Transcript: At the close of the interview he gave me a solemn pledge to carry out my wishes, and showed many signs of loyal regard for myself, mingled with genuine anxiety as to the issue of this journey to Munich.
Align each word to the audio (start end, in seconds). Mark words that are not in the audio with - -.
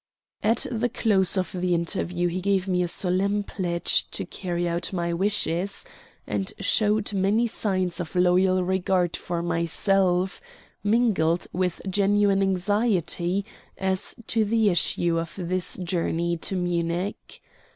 At 0.41 0.65
the 0.71 0.89
close 0.89 1.37
of 1.37 1.51
the 1.53 1.75
interview 1.75 2.27
he 2.27 2.41
gave 2.41 2.67
me 2.67 2.81
a 2.81 2.87
solemn 2.87 3.43
pledge 3.43 4.09
to 4.09 4.25
carry 4.25 4.67
out 4.67 4.91
my 4.91 5.13
wishes, 5.13 5.85
and 6.25 6.51
showed 6.59 7.13
many 7.13 7.45
signs 7.45 7.99
of 7.99 8.15
loyal 8.15 8.63
regard 8.63 9.15
for 9.15 9.43
myself, 9.43 10.41
mingled 10.83 11.45
with 11.53 11.81
genuine 11.87 12.41
anxiety 12.41 13.45
as 13.77 14.15
to 14.25 14.43
the 14.43 14.69
issue 14.69 15.19
of 15.19 15.35
this 15.37 15.77
journey 15.77 16.35
to 16.37 16.55
Munich. 16.55 17.39